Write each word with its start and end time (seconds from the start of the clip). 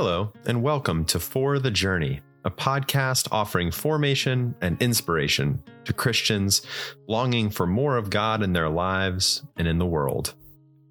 Hello, 0.00 0.32
and 0.46 0.62
welcome 0.62 1.04
to 1.06 1.18
For 1.18 1.58
the 1.58 1.72
Journey, 1.72 2.20
a 2.44 2.52
podcast 2.52 3.26
offering 3.32 3.72
formation 3.72 4.54
and 4.60 4.80
inspiration 4.80 5.60
to 5.86 5.92
Christians 5.92 6.62
longing 7.08 7.50
for 7.50 7.66
more 7.66 7.96
of 7.96 8.08
God 8.08 8.44
in 8.44 8.52
their 8.52 8.68
lives 8.68 9.42
and 9.56 9.66
in 9.66 9.78
the 9.78 9.86
world. 9.86 10.34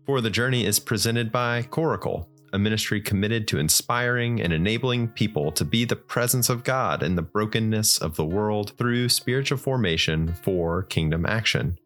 For 0.05 0.19
the 0.19 0.29
Journey 0.29 0.65
is 0.65 0.79
presented 0.79 1.31
by 1.31 1.61
Coracle, 1.61 2.27
a 2.51 2.59
ministry 2.59 2.99
committed 2.99 3.47
to 3.47 3.59
inspiring 3.59 4.41
and 4.41 4.51
enabling 4.51 5.07
people 5.07 5.53
to 5.53 5.63
be 5.63 5.85
the 5.85 5.95
presence 5.95 6.49
of 6.49 6.65
God 6.65 7.01
in 7.01 7.15
the 7.15 7.21
brokenness 7.21 7.99
of 7.99 8.17
the 8.17 8.25
world 8.25 8.73
through 8.77 9.07
spiritual 9.07 9.57
formation 9.57 10.33
for 10.43 10.83
kingdom 10.83 11.25
action. 11.25 11.79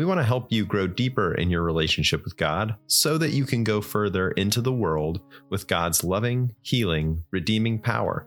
We 0.00 0.06
want 0.06 0.18
to 0.18 0.24
help 0.24 0.50
you 0.50 0.64
grow 0.64 0.86
deeper 0.86 1.34
in 1.34 1.50
your 1.50 1.62
relationship 1.62 2.24
with 2.24 2.38
God 2.38 2.74
so 2.86 3.18
that 3.18 3.32
you 3.32 3.44
can 3.44 3.64
go 3.64 3.82
further 3.82 4.30
into 4.30 4.62
the 4.62 4.72
world 4.72 5.20
with 5.50 5.66
God's 5.66 6.02
loving, 6.02 6.54
healing, 6.62 7.22
redeeming 7.30 7.78
power. 7.78 8.26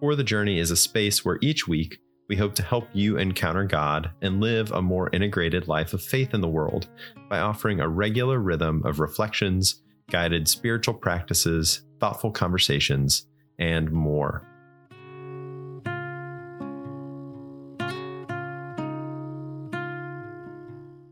For 0.00 0.16
the 0.16 0.24
Journey 0.24 0.58
is 0.58 0.72
a 0.72 0.76
space 0.76 1.24
where 1.24 1.38
each 1.42 1.68
week 1.68 2.00
we 2.28 2.34
hope 2.34 2.56
to 2.56 2.64
help 2.64 2.88
you 2.92 3.18
encounter 3.18 3.62
God 3.62 4.10
and 4.20 4.40
live 4.40 4.72
a 4.72 4.82
more 4.82 5.10
integrated 5.12 5.68
life 5.68 5.92
of 5.92 6.02
faith 6.02 6.34
in 6.34 6.40
the 6.40 6.48
world 6.48 6.88
by 7.28 7.38
offering 7.38 7.78
a 7.78 7.88
regular 7.88 8.40
rhythm 8.40 8.82
of 8.84 8.98
reflections, 8.98 9.82
guided 10.10 10.48
spiritual 10.48 10.94
practices, 10.94 11.82
thoughtful 12.00 12.32
conversations, 12.32 13.28
and 13.60 13.92
more. 13.92 14.44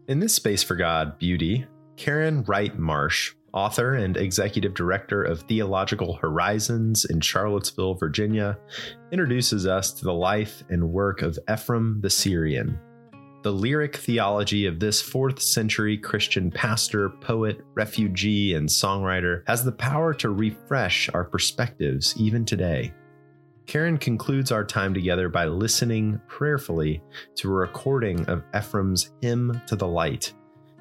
In 0.08 0.20
this 0.20 0.34
space 0.34 0.62
for 0.62 0.74
God 0.74 1.18
beauty, 1.18 1.66
Karen 1.98 2.42
Wright 2.44 2.78
Marsh, 2.78 3.34
author 3.52 3.96
and 3.96 4.16
executive 4.16 4.72
director 4.72 5.22
of 5.22 5.42
Theological 5.42 6.14
Horizons 6.14 7.04
in 7.04 7.20
Charlottesville, 7.20 7.92
Virginia, 7.92 8.56
introduces 9.12 9.66
us 9.66 9.92
to 9.92 10.06
the 10.06 10.14
life 10.14 10.64
and 10.70 10.92
work 10.94 11.20
of 11.20 11.38
Ephrem 11.46 12.00
the 12.00 12.08
Syrian. 12.08 12.78
The 13.42 13.52
lyric 13.52 13.98
theology 13.98 14.64
of 14.64 14.80
this 14.80 15.02
fourth 15.02 15.42
century 15.42 15.98
Christian 15.98 16.50
pastor, 16.50 17.10
poet, 17.10 17.60
refugee, 17.74 18.54
and 18.54 18.66
songwriter 18.66 19.42
has 19.46 19.62
the 19.62 19.72
power 19.72 20.14
to 20.14 20.30
refresh 20.30 21.10
our 21.12 21.24
perspectives 21.24 22.14
even 22.16 22.46
today. 22.46 22.94
Karen 23.68 23.98
concludes 23.98 24.50
our 24.50 24.64
time 24.64 24.94
together 24.94 25.28
by 25.28 25.44
listening 25.44 26.18
prayerfully 26.26 27.02
to 27.34 27.50
a 27.50 27.52
recording 27.52 28.24
of 28.24 28.42
Ephrem's 28.54 29.10
Hymn 29.20 29.60
to 29.66 29.76
the 29.76 29.86
Light. 29.86 30.32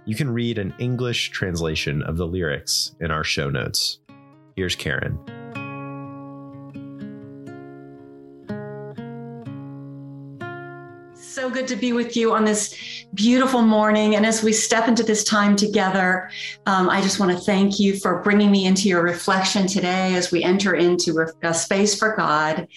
You 0.06 0.16
can 0.16 0.30
read 0.30 0.58
an 0.58 0.74
English 0.80 1.32
translation 1.32 2.02
of 2.04 2.16
the 2.16 2.26
lyrics 2.26 2.96
in 3.02 3.12
our 3.12 3.26
show 3.26 3.50
notes. 3.50 4.00
Here's 4.56 4.78
Karen. 4.78 5.20
So 11.14 11.50
good 11.50 11.68
to 11.68 11.76
be 11.76 11.92
with 11.92 12.16
you 12.16 12.34
on 12.34 12.46
this 12.46 12.97
beautiful 13.14 13.62
morning. 13.62 14.16
And 14.16 14.26
as 14.26 14.44
we 14.44 14.54
step 14.54 14.88
into 14.88 15.04
this 15.04 15.24
time 15.24 15.56
together, 15.56 16.30
um, 16.66 16.90
I 16.90 17.02
just 17.02 17.20
want 17.20 17.32
to 17.32 17.38
thank 17.38 17.80
you 17.80 17.98
for 17.98 18.22
bringing 18.22 18.52
me 18.52 18.66
into 18.66 18.90
your 18.90 19.02
reflection 19.02 19.68
today 19.68 20.16
as 20.16 20.32
we 20.32 20.44
enter 20.44 20.76
into 20.76 21.26
a 21.44 21.54
space 21.54 21.98
for 21.98 22.16
God. 22.16 22.68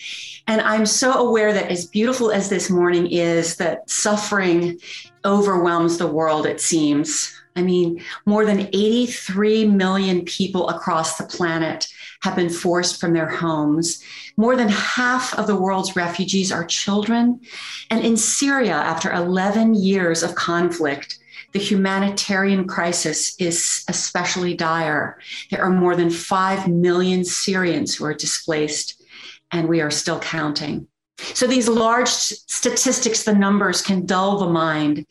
And 0.47 0.61
I'm 0.61 0.87
so 0.87 1.13
aware 1.13 1.53
that 1.53 1.71
as 1.71 1.87
beautiful 1.87 2.31
as 2.31 2.49
this 2.49 2.71
morning 2.71 3.07
is, 3.07 3.57
that 3.57 3.89
suffering 3.91 4.79
overwhelms 5.25 5.99
the 5.99 6.07
world, 6.07 6.47
it 6.47 6.61
seems. 6.61 7.35
I 7.57 7.63
mean, 7.63 8.03
more 8.27 8.47
than 8.47 8.69
83 8.73 9.67
million 9.67 10.25
people 10.25 10.69
across 10.69 11.19
the 11.19 11.25
planet 11.25 11.89
have 12.23 12.37
been 12.37 12.51
forced 12.51 13.01
from 13.01 13.13
their 13.13 13.29
homes. 13.29 14.03
More 14.41 14.57
than 14.57 14.71
half 14.71 15.39
of 15.39 15.47
the 15.47 15.55
world's 15.55 15.97
refugees 15.97 16.51
are 16.51 16.65
children. 16.65 17.43
And 17.91 18.03
in 18.03 18.17
Syria, 18.17 18.73
after 18.73 19.13
11 19.13 19.75
years 19.75 20.23
of 20.23 20.35
conflict, 20.35 21.19
the 21.53 21.59
humanitarian 21.59 22.67
crisis 22.67 23.39
is 23.39 23.85
especially 23.87 24.55
dire. 24.55 25.21
There 25.51 25.63
are 25.63 25.69
more 25.69 25.95
than 25.95 26.09
5 26.09 26.69
million 26.69 27.23
Syrians 27.23 27.95
who 27.95 28.07
are 28.07 28.15
displaced, 28.15 29.05
and 29.53 29.69
we 29.69 29.83
are 29.83 29.91
still 29.91 30.21
counting. 30.21 30.87
So, 31.19 31.47
these 31.47 31.69
large 31.69 32.09
statistics, 32.09 33.25
the 33.25 33.35
numbers 33.35 33.83
can 33.83 34.07
dull 34.07 34.39
the 34.39 34.49
mind. 34.49 35.05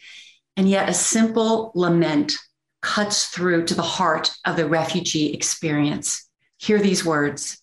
And 0.58 0.68
yet, 0.68 0.90
a 0.90 0.94
simple 0.96 1.72
lament 1.76 2.34
cuts 2.82 3.28
through 3.28 3.66
to 3.66 3.76
the 3.76 3.84
heart 3.84 4.32
of 4.44 4.56
the 4.56 4.68
refugee 4.68 5.34
experience. 5.34 6.28
Hear 6.58 6.80
these 6.80 7.06
words 7.06 7.62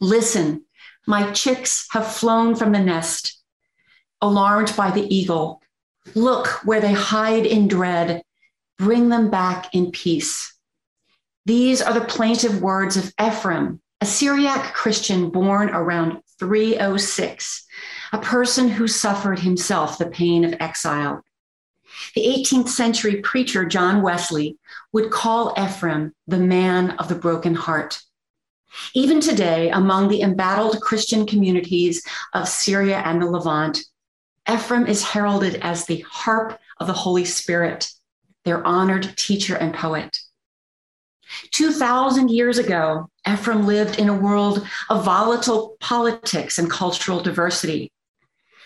Listen, 0.00 0.64
my 1.06 1.32
chicks 1.32 1.86
have 1.90 2.12
flown 2.12 2.54
from 2.54 2.72
the 2.72 2.78
nest, 2.78 3.42
alarmed 4.20 4.74
by 4.76 4.90
the 4.90 5.14
eagle. 5.14 5.62
Look 6.14 6.46
where 6.64 6.80
they 6.80 6.92
hide 6.92 7.46
in 7.46 7.68
dread. 7.68 8.22
Bring 8.78 9.08
them 9.08 9.30
back 9.30 9.74
in 9.74 9.90
peace. 9.90 10.54
These 11.46 11.82
are 11.82 11.94
the 11.94 12.04
plaintive 12.04 12.60
words 12.60 12.96
of 12.96 13.14
Ephrem, 13.16 13.80
a 14.00 14.06
Syriac 14.06 14.74
Christian 14.74 15.30
born 15.30 15.70
around 15.70 16.20
306, 16.38 17.66
a 18.12 18.18
person 18.18 18.68
who 18.68 18.86
suffered 18.86 19.40
himself 19.40 19.98
the 19.98 20.06
pain 20.06 20.44
of 20.44 20.54
exile. 20.60 21.24
The 22.14 22.26
18th 22.26 22.68
century 22.68 23.16
preacher 23.22 23.64
John 23.64 24.02
Wesley 24.02 24.58
would 24.92 25.10
call 25.10 25.54
Ephrem 25.54 26.12
the 26.26 26.38
man 26.38 26.90
of 26.92 27.08
the 27.08 27.14
broken 27.14 27.54
heart. 27.54 28.02
Even 28.94 29.20
today, 29.20 29.70
among 29.70 30.08
the 30.08 30.22
embattled 30.22 30.80
Christian 30.80 31.26
communities 31.26 32.02
of 32.34 32.48
Syria 32.48 33.02
and 33.04 33.20
the 33.20 33.26
Levant, 33.26 33.78
Ephrem 34.46 34.88
is 34.88 35.04
heralded 35.04 35.56
as 35.56 35.84
the 35.84 36.04
harp 36.08 36.58
of 36.78 36.86
the 36.86 36.92
Holy 36.92 37.24
Spirit, 37.24 37.90
their 38.44 38.66
honored 38.66 39.16
teacher 39.16 39.56
and 39.56 39.74
poet. 39.74 40.18
2,000 41.50 42.30
years 42.30 42.58
ago, 42.58 43.10
Ephrem 43.26 43.66
lived 43.66 43.98
in 43.98 44.08
a 44.08 44.16
world 44.16 44.66
of 44.88 45.04
volatile 45.04 45.76
politics 45.80 46.58
and 46.58 46.70
cultural 46.70 47.20
diversity. 47.20 47.92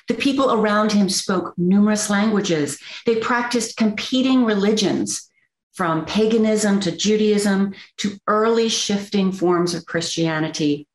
The 0.09 0.15
people 0.15 0.53
around 0.53 0.93
him 0.93 1.09
spoke 1.09 1.55
numerous 1.57 2.11
languages. 2.11 2.79
They 3.07 3.17
practiced 3.17 3.77
competing 3.77 4.45
religions 4.45 5.29
from 5.73 6.05
paganism 6.05 6.81
to 6.81 6.97
Judaism 6.97 7.75
to 7.99 8.19
early 8.27 8.69
shifting 8.69 9.33
forms 9.33 9.75
of 9.75 9.87
Christianity. 9.87 10.87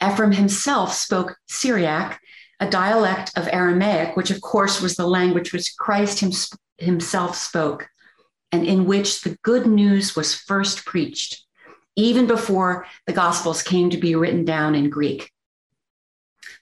Ephrem 0.00 0.34
himself 0.34 0.92
spoke 0.92 1.38
Syriac, 1.46 2.20
a 2.60 2.68
dialect 2.68 3.32
of 3.36 3.48
Aramaic, 3.50 4.16
which 4.16 4.30
of 4.30 4.40
course 4.40 4.80
was 4.80 4.96
the 4.96 5.06
language 5.06 5.52
which 5.52 5.76
Christ 5.76 6.22
himself 6.78 7.36
spoke, 7.36 7.88
and 8.52 8.66
in 8.66 8.84
which 8.84 9.22
the 9.22 9.36
good 9.42 9.66
news 9.66 10.14
was 10.14 10.34
first 10.34 10.84
preached, 10.84 11.44
even 11.96 12.26
before 12.26 12.86
the 13.06 13.12
Gospels 13.12 13.62
came 13.62 13.90
to 13.90 13.96
be 13.96 14.14
written 14.14 14.44
down 14.44 14.74
in 14.74 14.90
Greek. 14.90 15.32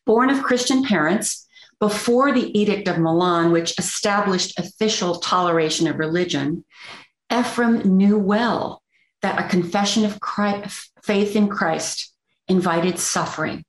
Born 0.07 0.31
of 0.31 0.43
Christian 0.43 0.85
parents, 0.85 1.47
before 1.81 2.33
the 2.33 2.57
Edict 2.59 2.89
of 2.89 2.99
Milan, 2.99 3.51
which 3.51 3.79
established 3.79 4.59
official 4.59 5.17
toleration 5.17 5.87
of 5.89 5.99
religion, 5.99 6.65
Ephrem 7.35 7.85
knew 7.85 8.17
well 8.17 8.81
that 9.21 9.45
a 9.45 9.49
confession 9.49 10.05
of 10.05 10.21
Christ, 10.21 10.93
faith 11.03 11.35
in 11.35 11.49
Christ 11.49 12.15
invited 12.47 13.01
suffering. 13.01 13.65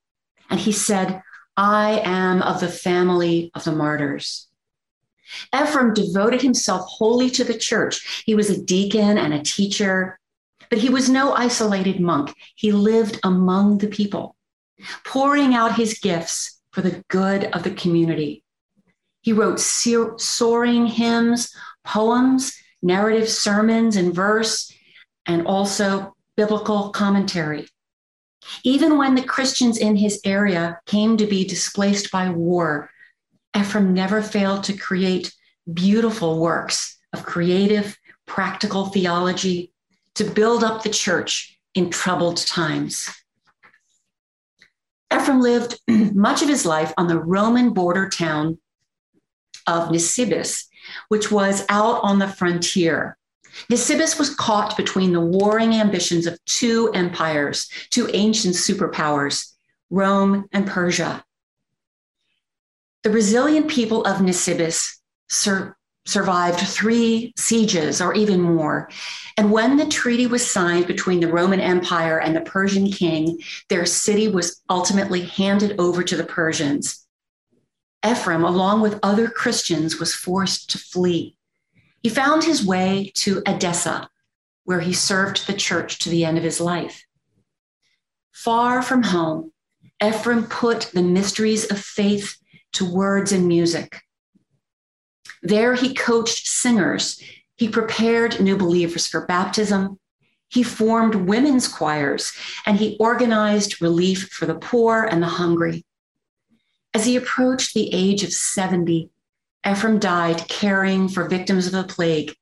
And 0.51 0.59
he 0.59 0.71
said, 0.71 1.23
I 1.57 1.99
am 2.03 2.43
of 2.43 2.59
the 2.59 2.67
family 2.67 3.49
of 3.55 3.63
the 3.63 3.71
martyrs. 3.71 4.47
Ephrem 5.51 5.95
devoted 5.95 6.43
himself 6.43 6.85
wholly 6.87 7.31
to 7.31 7.43
the 7.43 7.57
church. 7.57 8.23
He 8.27 8.35
was 8.35 8.51
a 8.51 8.61
deacon 8.61 9.17
and 9.17 9.33
a 9.33 9.41
teacher, 9.41 10.19
but 10.69 10.77
he 10.77 10.89
was 10.89 11.09
no 11.09 11.33
isolated 11.33 11.99
monk. 11.99 12.35
He 12.55 12.71
lived 12.71 13.19
among 13.23 13.79
the 13.79 13.87
people, 13.87 14.35
pouring 15.03 15.55
out 15.55 15.75
his 15.75 15.97
gifts 15.97 16.61
for 16.69 16.81
the 16.81 17.03
good 17.07 17.45
of 17.45 17.63
the 17.63 17.71
community. 17.71 18.43
He 19.21 19.33
wrote 19.33 19.59
soaring 19.59 20.85
hymns, 20.85 21.51
poems, 21.83 22.53
narrative 22.81 23.29
sermons 23.29 23.97
in 23.97 24.11
verse, 24.11 24.71
and 25.25 25.47
also 25.47 26.15
biblical 26.37 26.89
commentary. 26.89 27.67
Even 28.63 28.97
when 28.97 29.15
the 29.15 29.23
Christians 29.23 29.77
in 29.77 29.95
his 29.95 30.19
area 30.23 30.79
came 30.85 31.17
to 31.17 31.25
be 31.25 31.45
displaced 31.45 32.11
by 32.11 32.29
war, 32.29 32.89
Ephrem 33.55 33.91
never 33.91 34.21
failed 34.21 34.63
to 34.65 34.77
create 34.77 35.33
beautiful 35.73 36.39
works 36.39 36.97
of 37.13 37.25
creative, 37.25 37.97
practical 38.27 38.87
theology 38.87 39.71
to 40.15 40.23
build 40.23 40.63
up 40.63 40.83
the 40.83 40.89
church 40.89 41.57
in 41.73 41.89
troubled 41.89 42.37
times. 42.37 43.09
Ephrem 45.11 45.41
lived 45.41 45.79
much 46.15 46.41
of 46.41 46.49
his 46.49 46.65
life 46.65 46.93
on 46.97 47.07
the 47.07 47.19
Roman 47.19 47.71
border 47.71 48.09
town 48.09 48.59
of 49.67 49.89
Nisibis 49.89 50.65
which 51.09 51.31
was 51.31 51.65
out 51.69 52.03
on 52.03 52.19
the 52.19 52.27
frontier. 52.27 53.17
Nisibis 53.71 54.19
was 54.19 54.35
caught 54.35 54.75
between 54.75 55.13
the 55.13 55.21
warring 55.21 55.73
ambitions 55.73 56.27
of 56.27 56.43
two 56.45 56.91
empires, 56.93 57.69
two 57.89 58.09
ancient 58.13 58.55
superpowers, 58.55 59.53
Rome 59.89 60.45
and 60.51 60.67
Persia. 60.67 61.23
The 63.03 63.11
resilient 63.11 63.69
people 63.69 64.03
of 64.05 64.17
Nisibis 64.17 64.97
sur- 65.29 65.77
survived 66.05 66.59
three 66.59 67.33
sieges 67.37 68.01
or 68.01 68.13
even 68.13 68.41
more. 68.41 68.89
And 69.37 69.51
when 69.51 69.77
the 69.77 69.87
treaty 69.87 70.27
was 70.27 70.49
signed 70.49 70.87
between 70.87 71.19
the 71.19 71.31
Roman 71.31 71.59
Empire 71.59 72.19
and 72.19 72.35
the 72.35 72.41
Persian 72.41 72.91
king, 72.91 73.39
their 73.69 73.85
city 73.85 74.27
was 74.27 74.61
ultimately 74.69 75.21
handed 75.21 75.79
over 75.79 76.03
to 76.03 76.15
the 76.15 76.23
Persians. 76.23 77.04
Ephrem, 78.05 78.47
along 78.47 78.81
with 78.81 78.99
other 79.01 79.27
Christians, 79.27 79.99
was 79.99 80.13
forced 80.13 80.69
to 80.69 80.77
flee. 80.77 81.35
He 82.03 82.09
found 82.09 82.43
his 82.43 82.63
way 82.63 83.11
to 83.15 83.41
Edessa, 83.47 84.09
where 84.63 84.81
he 84.81 84.93
served 84.93 85.47
the 85.47 85.53
church 85.53 85.97
to 85.99 86.09
the 86.09 86.23
end 86.23 86.37
of 86.37 86.43
his 86.43 86.61
life. 86.61 87.03
Far 88.31 88.83
from 88.83 89.01
home, 89.01 89.51
Ephrem 89.99 90.47
put 90.47 90.91
the 90.93 91.01
mysteries 91.01 91.71
of 91.71 91.79
faith 91.79 92.37
to 92.73 92.85
words 92.85 93.31
and 93.31 93.47
music. 93.47 94.01
There, 95.41 95.73
he 95.73 95.95
coached 95.95 96.47
singers, 96.47 97.19
he 97.55 97.67
prepared 97.69 98.39
new 98.39 98.55
believers 98.55 99.07
for 99.07 99.25
baptism, 99.25 99.99
he 100.49 100.61
formed 100.61 101.15
women's 101.15 101.67
choirs, 101.67 102.33
and 102.67 102.77
he 102.77 102.97
organized 102.99 103.81
relief 103.81 104.29
for 104.29 104.45
the 104.45 104.55
poor 104.55 105.03
and 105.03 105.23
the 105.23 105.27
hungry. 105.27 105.85
As 106.95 107.03
he 107.03 107.17
approached 107.17 107.73
the 107.73 107.93
age 107.93 108.23
of 108.23 108.31
70, 108.31 109.09
Ephrem 109.65 109.99
died 109.99 110.47
caring 110.47 111.09
for 111.09 111.27
victims 111.27 111.65
of 111.65 111.73
the 111.73 111.83
plague, 111.83 112.33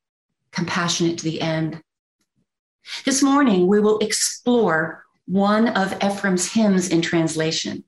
compassionate 0.51 1.17
to 1.17 1.23
the 1.23 1.41
end. 1.41 1.81
This 3.03 3.23
morning, 3.23 3.65
we 3.65 3.79
will 3.79 3.97
explore 3.97 5.05
one 5.25 5.69
of 5.69 5.97
Ephrem's 5.97 6.51
hymns 6.51 6.89
in 6.89 7.01
translation. 7.01 7.83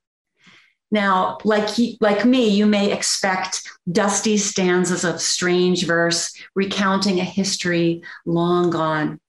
Now, 0.89 1.37
like, 1.43 1.69
he, 1.69 1.99
like 2.01 2.25
me, 2.25 2.49
you 2.49 2.65
may 2.65 2.91
expect 2.91 3.69
dusty 3.91 4.35
stanzas 4.35 5.03
of 5.03 5.21
strange 5.21 5.85
verse 5.85 6.35
recounting 6.55 7.19
a 7.19 7.23
history 7.23 8.01
long 8.25 8.71
gone, 8.71 9.19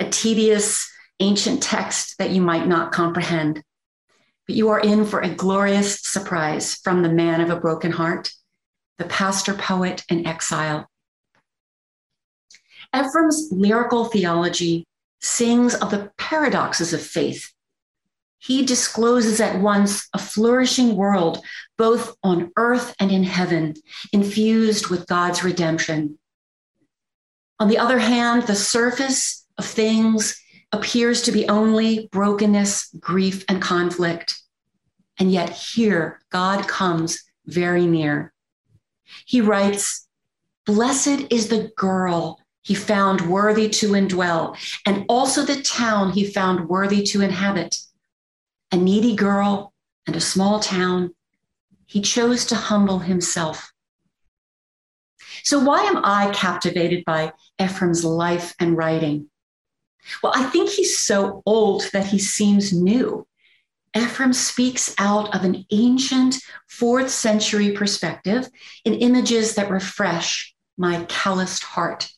a 0.00 0.08
tedious 0.08 0.90
ancient 1.20 1.62
text 1.62 2.16
that 2.16 2.30
you 2.30 2.40
might 2.40 2.66
not 2.66 2.90
comprehend. 2.90 3.62
But 4.46 4.56
you 4.56 4.68
are 4.68 4.80
in 4.80 5.06
for 5.06 5.20
a 5.20 5.34
glorious 5.34 6.00
surprise 6.00 6.74
from 6.74 7.02
the 7.02 7.08
man 7.08 7.40
of 7.40 7.50
a 7.50 7.60
broken 7.60 7.92
heart 7.92 8.30
the 8.98 9.04
pastor 9.04 9.54
poet 9.54 10.04
in 10.08 10.26
exile. 10.26 10.88
Ephrem's 12.92 13.48
lyrical 13.50 14.04
theology 14.04 14.86
sings 15.20 15.74
of 15.74 15.90
the 15.90 16.12
paradoxes 16.16 16.92
of 16.92 17.02
faith. 17.02 17.52
He 18.38 18.64
discloses 18.64 19.40
at 19.40 19.60
once 19.60 20.06
a 20.12 20.18
flourishing 20.18 20.96
world, 20.96 21.42
both 21.78 22.14
on 22.22 22.52
earth 22.56 22.94
and 23.00 23.10
in 23.10 23.24
heaven, 23.24 23.74
infused 24.12 24.88
with 24.88 25.06
God's 25.06 25.42
redemption. 25.42 26.18
On 27.58 27.68
the 27.68 27.78
other 27.78 27.98
hand, 27.98 28.42
the 28.42 28.54
surface 28.54 29.46
of 29.56 29.64
things 29.64 30.38
appears 30.74 31.22
to 31.22 31.32
be 31.32 31.48
only 31.48 32.08
brokenness, 32.10 32.90
grief, 32.98 33.44
and 33.48 33.62
conflict. 33.62 34.42
And 35.18 35.30
yet, 35.30 35.50
here, 35.50 36.20
God 36.30 36.66
comes 36.66 37.22
very 37.46 37.86
near. 37.86 38.32
He 39.24 39.40
writes, 39.40 40.08
Blessed 40.66 41.30
is 41.30 41.48
the 41.48 41.70
girl 41.76 42.40
he 42.62 42.74
found 42.74 43.30
worthy 43.30 43.68
to 43.68 43.90
indwell, 43.90 44.56
and 44.84 45.04
also 45.08 45.44
the 45.44 45.62
town 45.62 46.10
he 46.10 46.26
found 46.26 46.68
worthy 46.68 47.04
to 47.04 47.20
inhabit. 47.20 47.76
A 48.72 48.76
needy 48.76 49.14
girl 49.14 49.72
and 50.08 50.16
a 50.16 50.20
small 50.20 50.58
town, 50.58 51.14
he 51.86 52.00
chose 52.00 52.46
to 52.46 52.56
humble 52.56 52.98
himself. 52.98 53.72
So, 55.44 55.60
why 55.60 55.82
am 55.82 55.98
I 56.04 56.32
captivated 56.32 57.04
by 57.04 57.32
Ephrem's 57.60 58.04
life 58.04 58.54
and 58.58 58.76
writing? 58.76 59.28
Well, 60.22 60.32
I 60.34 60.44
think 60.44 60.70
he's 60.70 60.98
so 60.98 61.42
old 61.46 61.84
that 61.92 62.06
he 62.06 62.18
seems 62.18 62.72
new. 62.72 63.26
Ephrem 63.94 64.34
speaks 64.34 64.94
out 64.98 65.34
of 65.34 65.44
an 65.44 65.64
ancient 65.70 66.36
fourth 66.68 67.10
century 67.10 67.72
perspective 67.72 68.48
in 68.84 68.94
images 68.94 69.54
that 69.54 69.70
refresh 69.70 70.54
my 70.76 71.04
calloused 71.04 71.62
heart. 71.62 72.10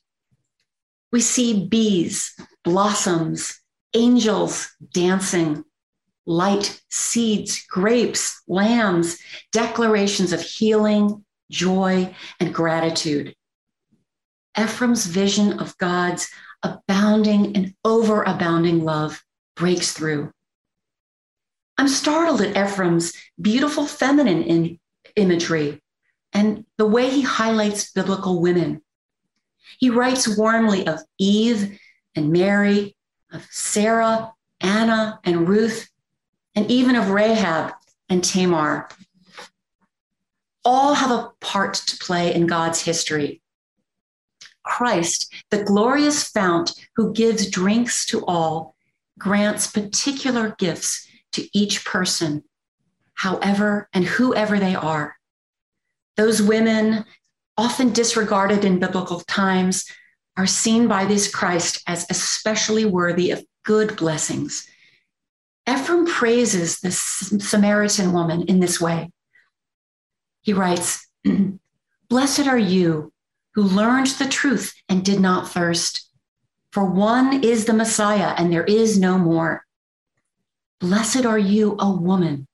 We 1.13 1.21
see 1.21 1.67
bees, 1.67 2.35
blossoms, 2.65 3.61
angels 3.95 4.75
dancing, 4.93 5.65
light, 6.25 6.81
seeds, 6.91 7.65
grapes, 7.69 8.43
lambs, 8.49 9.19
declarations 9.53 10.33
of 10.33 10.41
healing, 10.41 11.25
joy, 11.51 12.15
and 12.41 12.55
gratitude. 12.55 13.36
Ephrem's 14.57 15.07
vision 15.07 15.59
of 15.59 15.77
God's 15.79 16.29
abounding 16.63 17.57
and 17.57 17.75
overabounding 17.85 18.83
love 18.83 19.23
breaks 19.55 19.93
through. 19.93 20.33
I'm 21.79 21.89
startled 21.89 22.41
at 22.41 22.57
Ephrem's 22.57 23.13
beautiful 23.41 23.87
feminine 23.87 24.43
in, 24.43 24.79
imagery 25.15 25.83
and 26.33 26.65
the 26.77 26.87
way 26.87 27.09
he 27.09 27.23
highlights 27.23 27.93
biblical 27.93 28.41
women. 28.41 28.83
He 29.79 29.91
writes 29.91 30.37
warmly 30.37 30.87
of 30.87 31.01
Eve 31.19 31.79
and 32.15 32.31
Mary, 32.31 32.97
of 33.33 33.47
Sarah, 33.51 34.33
Anna, 34.61 35.21
and 35.25 35.49
Ruth, 35.49 35.89
and 36.55 36.71
even 36.71 36.97
of 36.97 37.11
Rahab 37.11 37.73
and 38.09 38.23
Tamar. 38.23 38.89
All 40.65 40.95
have 40.95 41.11
a 41.11 41.31
part 41.41 41.75
to 41.75 41.97
play 41.99 42.35
in 42.35 42.47
God's 42.47 42.83
history. 42.83 43.41
Christ, 44.67 45.33
the 45.51 45.65
glorious 45.65 46.29
fount 46.29 46.75
who 46.97 47.15
gives 47.15 47.49
drinks 47.49 48.05
to 48.07 48.25
all, 48.27 48.75
grants 49.19 49.71
particular 49.71 50.55
gifts 50.59 51.09
to 51.33 51.49
each 51.57 51.85
person, 51.85 52.45
however 53.15 53.89
and 53.95 54.05
whoever 54.05 54.59
they 54.59 54.75
are. 54.75 55.17
Those 56.17 56.43
women, 56.43 57.05
often 57.57 57.93
disregarded 57.93 58.65
in 58.65 58.79
biblical 58.79 59.21
times, 59.21 59.87
are 60.37 60.47
seen 60.47 60.89
by 60.89 61.07
this 61.07 61.33
Christ 61.33 61.83
as 61.87 62.05
especially 62.11 62.85
worthy 62.85 63.31
of 63.31 63.45
good 63.65 63.97
blessings. 63.97 64.69
Ephrem 65.67 66.07
praises 66.07 66.81
this 66.81 66.99
Samaritan 66.99 68.13
woman 68.13 68.43
in 68.43 68.61
this 68.61 68.81
way. 68.81 69.11
He 70.43 70.53
writes, 70.53 71.07
Blessed 72.09 72.47
are 72.47 72.59
you 72.59 73.13
who 73.57 73.63
learned 73.63 74.09
the 74.09 74.29
truth 74.29 74.75
and 74.87 75.03
did 75.03 75.19
not 75.19 75.51
thirst, 75.51 76.11
for 76.73 76.85
one 76.85 77.43
is 77.43 77.65
the 77.65 77.73
Messiah 77.73 78.35
and 78.37 78.53
there 78.53 78.65
is 78.65 78.99
no 78.99 79.17
more. 79.17 79.65
Blessed 80.79 81.25
are 81.25 81.39
you, 81.39 81.75
a 81.79 81.91
woman, 81.91 82.47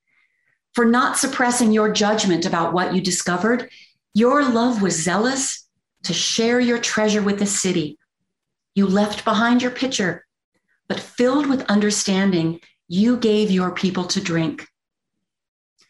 for 0.75 0.85
not 0.85 1.18
suppressing 1.18 1.73
your 1.73 1.92
judgment 1.92 2.47
about 2.47 2.73
what 2.73 2.94
you 2.94 3.00
discovered. 3.00 3.68
Your 4.14 4.49
love 4.49 4.80
was 4.80 5.02
zealous 5.02 5.68
to 6.04 6.14
share 6.14 6.61
your 6.61 6.78
treasure 6.78 7.23
with 7.23 7.40
the 7.40 7.47
city. 7.47 7.99
You 8.76 8.87
left 8.87 9.25
behind 9.25 9.61
your 9.61 9.73
pitcher, 9.73 10.25
but 10.87 11.00
filled 11.00 11.49
with 11.49 11.62
understanding, 11.62 12.61
you 12.87 13.16
gave 13.16 13.50
your 13.50 13.73
people 13.73 14.04
to 14.04 14.21
drink. 14.21 14.68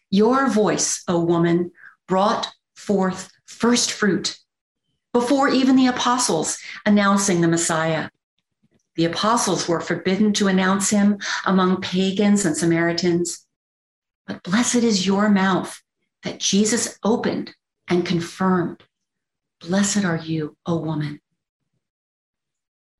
Your 0.09 0.49
voice, 0.49 1.03
O 1.07 1.19
woman, 1.19 1.71
brought 2.07 2.51
forth 2.75 3.31
first 3.45 3.91
fruit 3.91 4.39
before 5.13 5.47
even 5.47 5.75
the 5.75 5.87
apostles 5.87 6.57
announcing 6.85 7.39
the 7.39 7.47
Messiah. 7.47 8.09
The 8.95 9.05
apostles 9.05 9.67
were 9.67 9.79
forbidden 9.79 10.33
to 10.33 10.47
announce 10.47 10.89
him 10.89 11.19
among 11.45 11.81
pagans 11.81 12.45
and 12.45 12.57
Samaritans. 12.57 13.45
But 14.27 14.43
blessed 14.43 14.75
is 14.83 15.05
your 15.05 15.29
mouth 15.29 15.81
that 16.23 16.39
Jesus 16.39 16.97
opened 17.03 17.55
and 17.87 18.05
confirmed. 18.05 18.83
Blessed 19.61 20.03
are 20.03 20.17
you, 20.17 20.57
O 20.65 20.77
woman. 20.77 21.21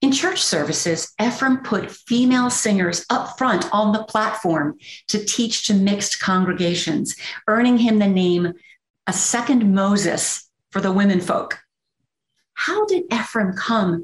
In 0.02 0.12
church 0.12 0.44
services, 0.44 1.14
Ephrem 1.20 1.64
put 1.64 1.90
female 1.90 2.50
singers 2.50 3.06
up 3.10 3.38
front 3.38 3.66
on 3.72 3.94
the 3.94 4.04
platform 4.04 4.78
to 5.08 5.24
teach 5.24 5.66
to 5.68 5.74
mixed 5.74 6.20
congregations, 6.20 7.16
earning 7.48 7.78
him 7.78 8.00
the 8.00 8.08
name 8.08 8.54
a 9.08 9.14
second 9.14 9.74
Moses 9.74 10.50
for 10.72 10.82
the 10.82 10.92
women 10.92 11.22
folk. 11.22 11.63
How 12.54 12.86
did 12.86 13.10
Ephrem 13.10 13.56
come 13.56 14.04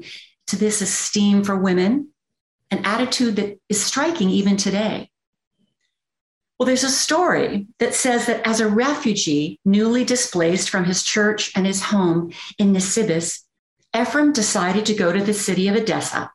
to 0.50 0.56
this 0.56 0.82
esteem 0.82 1.44
for 1.44 1.56
women, 1.56 2.08
an 2.72 2.84
attitude 2.84 3.36
that 3.36 3.58
is 3.68 3.82
striking 3.82 4.30
even 4.30 4.56
today. 4.56 5.08
Well, 6.58 6.66
there's 6.66 6.84
a 6.84 6.90
story 6.90 7.68
that 7.78 7.94
says 7.94 8.26
that 8.26 8.46
as 8.46 8.60
a 8.60 8.68
refugee, 8.68 9.60
newly 9.64 10.04
displaced 10.04 10.68
from 10.68 10.84
his 10.84 11.04
church 11.04 11.52
and 11.54 11.66
his 11.66 11.82
home 11.82 12.32
in 12.58 12.72
Nisibis, 12.72 13.44
Ephrem 13.94 14.32
decided 14.32 14.86
to 14.86 14.94
go 14.94 15.12
to 15.12 15.22
the 15.22 15.32
city 15.32 15.68
of 15.68 15.76
Edessa. 15.76 16.32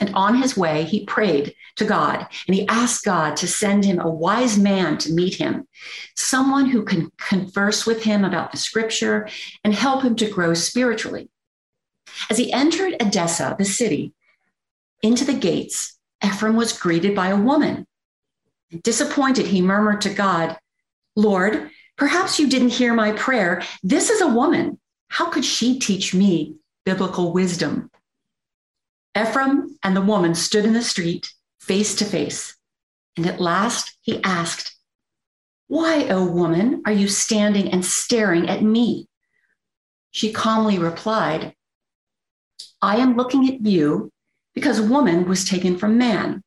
And 0.00 0.14
on 0.14 0.36
his 0.36 0.56
way, 0.56 0.84
he 0.84 1.04
prayed 1.04 1.54
to 1.76 1.84
God 1.84 2.26
and 2.46 2.54
he 2.54 2.68
asked 2.68 3.04
God 3.04 3.36
to 3.36 3.46
send 3.46 3.84
him 3.84 4.00
a 4.00 4.10
wise 4.10 4.58
man 4.58 4.98
to 4.98 5.12
meet 5.12 5.34
him, 5.34 5.66
someone 6.16 6.66
who 6.66 6.84
can 6.84 7.10
converse 7.18 7.86
with 7.86 8.02
him 8.02 8.24
about 8.24 8.52
the 8.52 8.58
scripture 8.58 9.28
and 9.62 9.74
help 9.74 10.02
him 10.02 10.16
to 10.16 10.30
grow 10.30 10.54
spiritually. 10.54 11.28
As 12.30 12.38
he 12.38 12.52
entered 12.52 12.94
Edessa, 13.00 13.56
the 13.58 13.64
city, 13.64 14.14
into 15.02 15.24
the 15.24 15.34
gates, 15.34 15.98
Ephrem 16.22 16.54
was 16.54 16.78
greeted 16.78 17.14
by 17.14 17.28
a 17.28 17.36
woman. 17.36 17.86
Disappointed, 18.82 19.46
he 19.46 19.60
murmured 19.60 20.00
to 20.02 20.14
God, 20.14 20.58
Lord, 21.16 21.70
perhaps 21.96 22.38
you 22.38 22.48
didn't 22.48 22.70
hear 22.70 22.94
my 22.94 23.12
prayer. 23.12 23.62
This 23.82 24.10
is 24.10 24.20
a 24.20 24.28
woman. 24.28 24.80
How 25.08 25.30
could 25.30 25.44
she 25.44 25.78
teach 25.78 26.14
me 26.14 26.56
biblical 26.84 27.32
wisdom? 27.32 27.90
Ephrem 29.14 29.76
and 29.82 29.96
the 29.96 30.02
woman 30.02 30.34
stood 30.34 30.64
in 30.64 30.72
the 30.72 30.82
street, 30.82 31.32
face 31.60 31.94
to 31.96 32.04
face. 32.04 32.56
And 33.16 33.26
at 33.26 33.40
last 33.40 33.96
he 34.00 34.22
asked, 34.22 34.76
Why, 35.68 36.04
O 36.08 36.18
oh 36.18 36.32
woman, 36.32 36.82
are 36.84 36.92
you 36.92 37.08
standing 37.08 37.70
and 37.70 37.84
staring 37.84 38.48
at 38.48 38.62
me? 38.62 39.08
She 40.10 40.32
calmly 40.32 40.78
replied, 40.78 41.54
I 42.82 42.96
am 42.96 43.16
looking 43.16 43.48
at 43.48 43.60
you 43.60 44.10
because 44.54 44.80
woman 44.80 45.28
was 45.28 45.44
taken 45.44 45.78
from 45.78 45.98
man. 45.98 46.42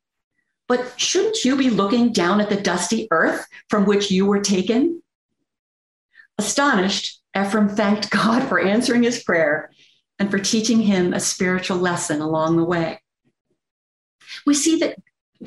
But 0.66 1.00
shouldn't 1.00 1.44
you 1.44 1.56
be 1.56 1.70
looking 1.70 2.12
down 2.12 2.40
at 2.40 2.50
the 2.50 2.60
dusty 2.60 3.08
earth 3.10 3.46
from 3.70 3.86
which 3.86 4.10
you 4.10 4.26
were 4.26 4.40
taken? 4.40 5.02
Astonished, 6.36 7.20
Ephrem 7.34 7.74
thanked 7.74 8.10
God 8.10 8.46
for 8.46 8.60
answering 8.60 9.02
his 9.02 9.22
prayer 9.22 9.70
and 10.18 10.30
for 10.30 10.38
teaching 10.38 10.80
him 10.80 11.12
a 11.12 11.20
spiritual 11.20 11.78
lesson 11.78 12.20
along 12.20 12.56
the 12.56 12.64
way. 12.64 13.00
We 14.46 14.54
see 14.54 14.78
that 14.80 14.98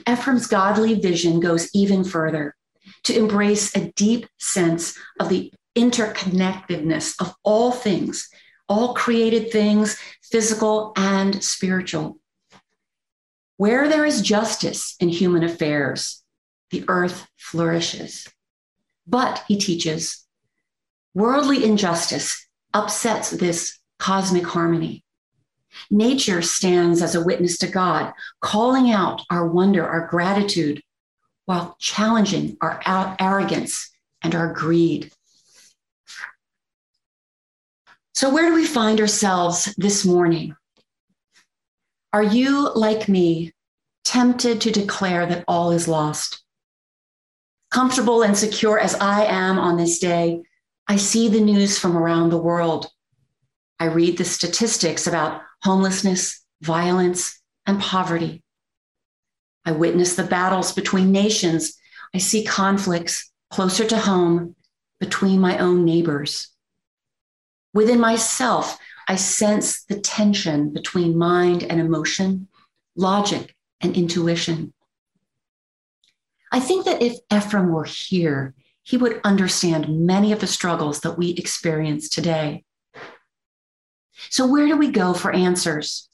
Ephrem's 0.07 0.47
godly 0.47 0.95
vision 0.95 1.39
goes 1.39 1.69
even 1.73 2.03
further 2.03 2.55
to 3.03 3.17
embrace 3.17 3.75
a 3.75 3.91
deep 3.91 4.27
sense 4.39 4.97
of 5.19 5.29
the 5.29 5.51
interconnectedness 5.75 7.15
of 7.19 7.33
all 7.43 7.71
things, 7.71 8.29
all 8.67 8.93
created 8.93 9.51
things, 9.51 9.97
physical 10.23 10.93
and 10.95 11.43
spiritual. 11.43 12.19
Where 13.57 13.87
there 13.87 14.05
is 14.05 14.21
justice 14.21 14.95
in 14.99 15.09
human 15.09 15.43
affairs, 15.43 16.23
the 16.71 16.83
earth 16.87 17.27
flourishes. 17.37 18.27
But, 19.05 19.43
he 19.47 19.57
teaches, 19.57 20.25
worldly 21.13 21.63
injustice 21.65 22.47
upsets 22.73 23.31
this 23.31 23.77
cosmic 24.01 24.45
harmony. 24.45 25.03
Nature 25.91 26.41
stands 26.41 27.03
as 27.03 27.13
a 27.13 27.23
witness 27.23 27.59
to 27.59 27.67
God, 27.67 28.11
calling 28.41 28.91
out 28.91 29.21
our 29.29 29.47
wonder, 29.47 29.87
our 29.87 30.07
gratitude, 30.07 30.81
while 31.45 31.77
challenging 31.79 32.57
our 32.61 32.81
arrogance 33.19 33.91
and 34.23 34.33
our 34.33 34.51
greed. 34.53 35.11
So, 38.15 38.33
where 38.33 38.49
do 38.49 38.55
we 38.55 38.65
find 38.65 38.99
ourselves 38.99 39.73
this 39.77 40.03
morning? 40.03 40.55
Are 42.11 42.23
you, 42.23 42.73
like 42.73 43.07
me, 43.07 43.53
tempted 44.03 44.61
to 44.61 44.71
declare 44.71 45.25
that 45.27 45.45
all 45.47 45.71
is 45.71 45.87
lost? 45.87 46.43
Comfortable 47.69 48.23
and 48.23 48.35
secure 48.35 48.79
as 48.79 48.95
I 48.95 49.25
am 49.25 49.59
on 49.59 49.77
this 49.77 49.99
day, 49.99 50.41
I 50.87 50.97
see 50.97 51.29
the 51.29 51.39
news 51.39 51.77
from 51.79 51.95
around 51.95 52.29
the 52.29 52.37
world. 52.37 52.91
I 53.81 53.85
read 53.85 54.19
the 54.19 54.25
statistics 54.25 55.07
about 55.07 55.41
homelessness, 55.63 56.45
violence, 56.61 57.41
and 57.65 57.81
poverty. 57.81 58.43
I 59.65 59.71
witness 59.71 60.13
the 60.13 60.21
battles 60.21 60.71
between 60.71 61.11
nations. 61.11 61.79
I 62.13 62.19
see 62.19 62.43
conflicts 62.43 63.31
closer 63.49 63.83
to 63.85 63.97
home 63.97 64.55
between 64.99 65.39
my 65.39 65.57
own 65.57 65.83
neighbors. 65.83 66.49
Within 67.73 67.99
myself, 67.99 68.77
I 69.07 69.15
sense 69.15 69.83
the 69.85 69.99
tension 69.99 70.71
between 70.71 71.17
mind 71.17 71.63
and 71.63 71.81
emotion, 71.81 72.49
logic 72.95 73.55
and 73.81 73.97
intuition. 73.97 74.73
I 76.51 76.59
think 76.59 76.85
that 76.85 77.01
if 77.01 77.17
Ephrem 77.29 77.71
were 77.71 77.85
here, 77.85 78.53
he 78.83 78.97
would 78.97 79.21
understand 79.23 80.05
many 80.05 80.31
of 80.31 80.39
the 80.39 80.45
struggles 80.45 80.99
that 80.99 81.17
we 81.17 81.31
experience 81.31 82.09
today. 82.09 82.63
So, 84.29 84.47
where 84.47 84.67
do 84.67 84.77
we 84.77 84.91
go 84.91 85.13
for 85.13 85.31
answers? 85.31 86.07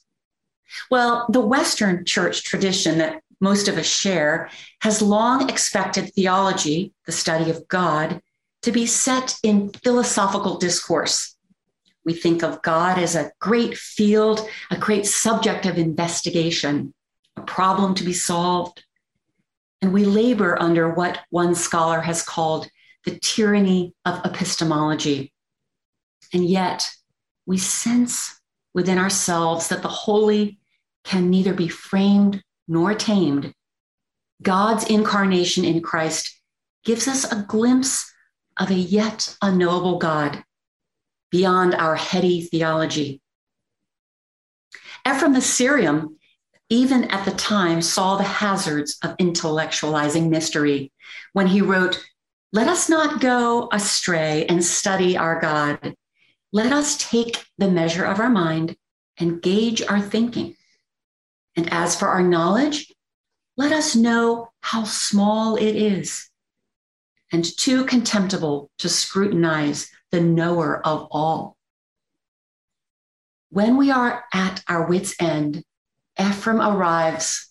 Well, 0.90 1.26
the 1.28 1.40
Western 1.40 2.04
church 2.04 2.44
tradition 2.44 2.98
that 2.98 3.22
most 3.40 3.68
of 3.68 3.78
us 3.78 3.86
share 3.86 4.50
has 4.80 5.00
long 5.00 5.48
expected 5.48 6.12
theology, 6.12 6.92
the 7.06 7.12
study 7.12 7.50
of 7.50 7.66
God, 7.68 8.20
to 8.62 8.72
be 8.72 8.86
set 8.86 9.36
in 9.42 9.70
philosophical 9.70 10.58
discourse 10.58 11.36
we 12.08 12.14
think 12.14 12.42
of 12.42 12.62
God 12.62 12.98
as 12.98 13.14
a 13.14 13.30
great 13.38 13.76
field, 13.76 14.40
a 14.70 14.78
great 14.78 15.04
subject 15.04 15.66
of 15.66 15.76
investigation, 15.76 16.94
a 17.36 17.42
problem 17.42 17.94
to 17.96 18.02
be 18.02 18.14
solved. 18.14 18.82
And 19.82 19.92
we 19.92 20.06
labor 20.06 20.56
under 20.58 20.88
what 20.88 21.20
one 21.28 21.54
scholar 21.54 22.00
has 22.00 22.22
called 22.22 22.66
the 23.04 23.18
tyranny 23.18 23.92
of 24.06 24.24
epistemology. 24.24 25.34
And 26.32 26.46
yet, 26.46 26.88
we 27.48 27.56
sense 27.56 28.38
within 28.74 28.98
ourselves 28.98 29.68
that 29.68 29.80
the 29.80 29.88
holy 29.88 30.58
can 31.02 31.30
neither 31.30 31.54
be 31.54 31.66
framed 31.66 32.42
nor 32.68 32.92
tamed. 32.92 33.54
God's 34.42 34.84
incarnation 34.84 35.64
in 35.64 35.80
Christ 35.80 36.38
gives 36.84 37.08
us 37.08 37.24
a 37.32 37.46
glimpse 37.48 38.12
of 38.58 38.70
a 38.70 38.74
yet 38.74 39.34
unknowable 39.40 39.98
God 39.98 40.44
beyond 41.30 41.74
our 41.74 41.96
heady 41.96 42.42
theology. 42.42 43.22
Ephrem 45.06 45.34
the 45.34 45.40
Syrian, 45.40 46.18
even 46.68 47.04
at 47.04 47.24
the 47.24 47.30
time, 47.30 47.80
saw 47.80 48.16
the 48.16 48.24
hazards 48.24 48.98
of 49.02 49.16
intellectualizing 49.16 50.28
mystery 50.28 50.92
when 51.32 51.46
he 51.46 51.62
wrote, 51.62 52.04
Let 52.52 52.68
us 52.68 52.90
not 52.90 53.22
go 53.22 53.70
astray 53.72 54.44
and 54.46 54.62
study 54.62 55.16
our 55.16 55.40
God. 55.40 55.94
Let 56.52 56.72
us 56.72 56.96
take 56.96 57.44
the 57.58 57.70
measure 57.70 58.04
of 58.04 58.20
our 58.20 58.30
mind 58.30 58.76
and 59.18 59.42
gauge 59.42 59.82
our 59.82 60.00
thinking. 60.00 60.56
And 61.56 61.72
as 61.72 61.96
for 61.96 62.08
our 62.08 62.22
knowledge, 62.22 62.92
let 63.56 63.72
us 63.72 63.96
know 63.96 64.50
how 64.60 64.84
small 64.84 65.56
it 65.56 65.74
is 65.74 66.30
and 67.32 67.44
too 67.44 67.84
contemptible 67.84 68.70
to 68.78 68.88
scrutinize 68.88 69.90
the 70.10 70.20
knower 70.20 70.80
of 70.86 71.08
all. 71.10 71.56
When 73.50 73.76
we 73.76 73.90
are 73.90 74.24
at 74.32 74.62
our 74.68 74.86
wits' 74.86 75.14
end, 75.20 75.64
Ephrem 76.18 76.60
arrives, 76.64 77.50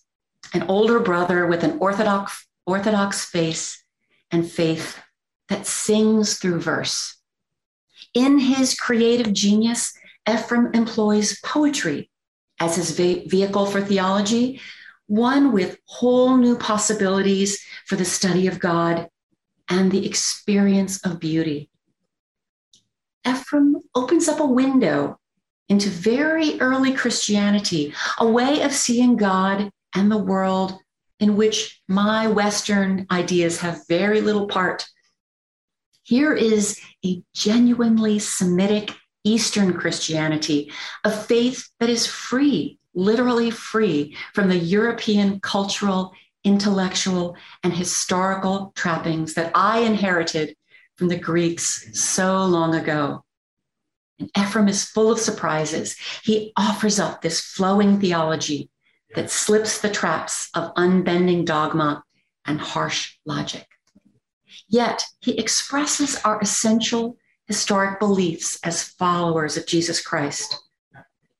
an 0.52 0.62
older 0.64 1.00
brother 1.00 1.46
with 1.46 1.62
an 1.62 1.78
orthodox, 1.78 2.46
orthodox 2.66 3.24
face 3.24 3.84
and 4.30 4.50
faith 4.50 4.98
that 5.48 5.66
sings 5.66 6.38
through 6.38 6.60
verse. 6.60 7.17
In 8.18 8.40
his 8.40 8.74
creative 8.74 9.32
genius, 9.32 9.96
Ephrem 10.26 10.74
employs 10.74 11.38
poetry 11.44 12.10
as 12.58 12.74
his 12.74 12.90
vehicle 12.90 13.64
for 13.64 13.80
theology, 13.80 14.60
one 15.06 15.52
with 15.52 15.78
whole 15.84 16.36
new 16.36 16.58
possibilities 16.58 17.64
for 17.86 17.94
the 17.94 18.04
study 18.04 18.48
of 18.48 18.58
God 18.58 19.08
and 19.68 19.92
the 19.92 20.04
experience 20.04 21.00
of 21.06 21.20
beauty. 21.20 21.70
Ephrem 23.24 23.74
opens 23.94 24.26
up 24.26 24.40
a 24.40 24.46
window 24.46 25.20
into 25.68 25.88
very 25.88 26.60
early 26.60 26.92
Christianity, 26.92 27.94
a 28.18 28.28
way 28.28 28.62
of 28.62 28.72
seeing 28.72 29.14
God 29.14 29.70
and 29.94 30.10
the 30.10 30.18
world 30.18 30.76
in 31.20 31.36
which 31.36 31.80
my 31.86 32.26
Western 32.26 33.06
ideas 33.12 33.60
have 33.60 33.86
very 33.86 34.20
little 34.20 34.48
part. 34.48 34.88
Here 36.08 36.32
is 36.32 36.80
a 37.04 37.22
genuinely 37.34 38.18
Semitic 38.18 38.96
Eastern 39.24 39.74
Christianity, 39.74 40.72
a 41.04 41.10
faith 41.10 41.68
that 41.80 41.90
is 41.90 42.06
free, 42.06 42.78
literally 42.94 43.50
free 43.50 44.16
from 44.32 44.48
the 44.48 44.56
European 44.56 45.38
cultural, 45.40 46.14
intellectual, 46.44 47.36
and 47.62 47.74
historical 47.74 48.72
trappings 48.74 49.34
that 49.34 49.52
I 49.54 49.80
inherited 49.80 50.56
from 50.96 51.08
the 51.08 51.18
Greeks 51.18 51.90
so 51.92 52.42
long 52.46 52.74
ago. 52.74 53.22
And 54.18 54.32
Ephrem 54.32 54.70
is 54.70 54.86
full 54.86 55.12
of 55.12 55.18
surprises. 55.18 55.94
He 56.24 56.54
offers 56.56 56.98
up 56.98 57.20
this 57.20 57.38
flowing 57.38 58.00
theology 58.00 58.70
that 59.14 59.30
slips 59.30 59.82
the 59.82 59.90
traps 59.90 60.48
of 60.54 60.72
unbending 60.74 61.44
dogma 61.44 62.02
and 62.46 62.58
harsh 62.58 63.18
logic. 63.26 63.67
Yet 64.68 65.04
he 65.20 65.38
expresses 65.38 66.20
our 66.24 66.40
essential 66.40 67.16
historic 67.46 67.98
beliefs 67.98 68.58
as 68.62 68.82
followers 68.82 69.56
of 69.56 69.66
Jesus 69.66 70.02
Christ. 70.02 70.62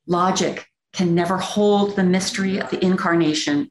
Logic 0.06 0.66
can 0.94 1.14
never 1.14 1.36
hold 1.36 1.94
the 1.94 2.02
mystery 2.02 2.58
of 2.58 2.70
the 2.70 2.82
incarnation 2.82 3.70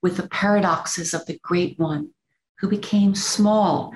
with 0.00 0.16
the 0.16 0.28
paradoxes 0.28 1.12
of 1.12 1.26
the 1.26 1.38
great 1.42 1.76
one 1.78 2.10
who 2.60 2.68
became 2.68 3.14
small, 3.16 3.92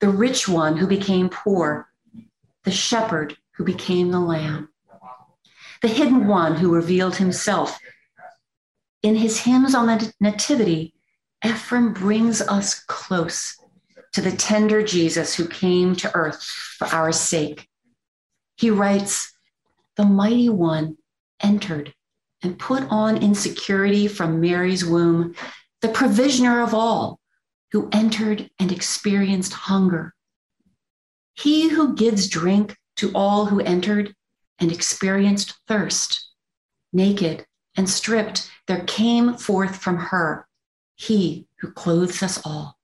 the 0.00 0.08
rich 0.08 0.48
one 0.48 0.76
who 0.76 0.88
became 0.88 1.28
poor, 1.28 1.88
the 2.64 2.70
shepherd 2.72 3.36
who 3.52 3.64
became 3.64 4.10
the 4.10 4.18
lamb, 4.18 4.68
the 5.82 5.88
hidden 5.88 6.26
one 6.26 6.56
who 6.56 6.74
revealed 6.74 7.16
himself. 7.16 7.78
In 9.02 9.14
his 9.14 9.38
hymns 9.38 9.74
on 9.74 9.86
the 9.86 10.12
Nativity, 10.20 10.94
Ephrem 11.44 11.94
brings 11.94 12.42
us 12.42 12.80
close 12.80 13.59
to 14.12 14.20
the 14.20 14.32
tender 14.32 14.82
Jesus 14.82 15.34
who 15.34 15.46
came 15.46 15.94
to 15.96 16.14
earth 16.14 16.42
for 16.42 16.86
our 16.88 17.12
sake. 17.12 17.68
He 18.56 18.70
writes, 18.70 19.32
The 19.96 20.04
mighty 20.04 20.48
one 20.48 20.96
entered 21.42 21.94
and 22.42 22.58
put 22.58 22.84
on 22.90 23.22
insecurity 23.22 24.08
from 24.08 24.40
Mary's 24.40 24.84
womb, 24.84 25.34
the 25.80 25.88
provisioner 25.88 26.60
of 26.60 26.74
all, 26.74 27.20
who 27.72 27.88
entered 27.92 28.50
and 28.58 28.72
experienced 28.72 29.52
hunger. 29.52 30.14
He 31.34 31.68
who 31.68 31.94
gives 31.94 32.28
drink 32.28 32.76
to 32.96 33.12
all 33.14 33.46
who 33.46 33.60
entered 33.60 34.14
and 34.58 34.72
experienced 34.72 35.58
thirst. 35.68 36.28
Naked 36.92 37.46
and 37.76 37.88
stripped, 37.88 38.50
there 38.66 38.84
came 38.84 39.34
forth 39.36 39.76
from 39.76 39.96
her 39.96 40.46
he 40.96 41.46
who 41.60 41.72
clothes 41.72 42.22
us 42.22 42.44
all. 42.44 42.79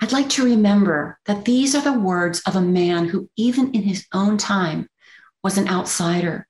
I'd 0.00 0.12
like 0.12 0.28
to 0.30 0.44
remember 0.44 1.18
that 1.26 1.44
these 1.44 1.74
are 1.74 1.82
the 1.82 1.98
words 1.98 2.40
of 2.46 2.54
a 2.54 2.60
man 2.60 3.08
who, 3.08 3.30
even 3.36 3.72
in 3.72 3.82
his 3.82 4.06
own 4.12 4.36
time, 4.36 4.88
was 5.42 5.56
an 5.56 5.68
outsider 5.68 6.46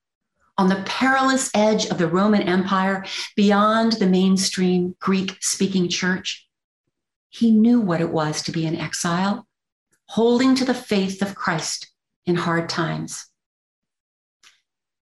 on 0.58 0.68
the 0.68 0.82
perilous 0.86 1.50
edge 1.54 1.86
of 1.86 1.98
the 1.98 2.08
Roman 2.08 2.42
Empire, 2.42 3.04
beyond 3.34 3.92
the 3.92 4.06
mainstream 4.06 4.96
Greek 5.00 5.36
speaking 5.40 5.88
church. 5.88 6.48
He 7.28 7.50
knew 7.50 7.80
what 7.80 8.00
it 8.00 8.10
was 8.10 8.42
to 8.42 8.52
be 8.52 8.66
in 8.66 8.76
exile, 8.76 9.46
holding 10.08 10.54
to 10.54 10.64
the 10.64 10.74
faith 10.74 11.20
of 11.20 11.34
Christ 11.34 11.90
in 12.24 12.36
hard 12.36 12.68
times. 12.68 13.26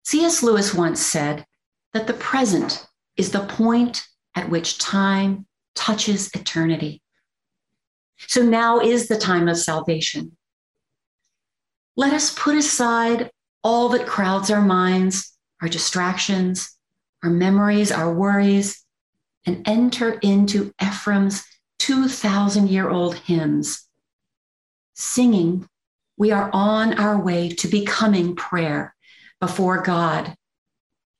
C.S. 0.04 0.42
Lewis 0.42 0.74
once 0.74 1.00
said 1.00 1.46
that 1.92 2.06
the 2.06 2.14
present 2.14 2.86
is 3.16 3.30
the 3.30 3.46
point 3.46 4.04
at 4.34 4.48
which 4.50 4.78
time 4.78 5.46
touches 5.74 6.30
eternity. 6.34 7.02
So 8.26 8.42
now 8.42 8.80
is 8.80 9.08
the 9.08 9.18
time 9.18 9.48
of 9.48 9.56
salvation. 9.56 10.36
Let 11.96 12.12
us 12.12 12.34
put 12.34 12.56
aside 12.56 13.30
all 13.64 13.88
that 13.90 14.06
crowds 14.06 14.50
our 14.50 14.62
minds, 14.62 15.36
our 15.62 15.68
distractions, 15.68 16.76
our 17.22 17.30
memories, 17.30 17.90
our 17.90 18.12
worries, 18.12 18.84
and 19.46 19.66
enter 19.66 20.18
into 20.22 20.72
Ephrem's 20.80 21.44
2,000 21.78 22.68
year 22.68 22.88
old 22.88 23.16
hymns. 23.16 23.86
Singing, 24.94 25.68
we 26.16 26.32
are 26.32 26.50
on 26.52 26.98
our 26.98 27.20
way 27.20 27.48
to 27.48 27.68
becoming 27.68 28.34
prayer 28.34 28.94
before 29.40 29.82
God, 29.82 30.34